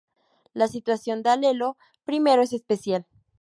La 0.55 0.67
situación 0.67 1.21
de 1.21 1.29
alelo 1.29 1.77
I 2.07 2.23
es 2.41 2.53
especial. 2.53 3.05